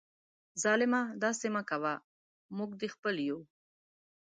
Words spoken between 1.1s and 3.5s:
داسي مه کوه، موږ دي خپل یو